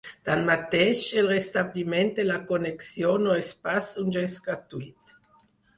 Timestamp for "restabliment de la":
1.33-2.41